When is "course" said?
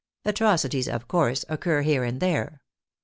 1.07-1.45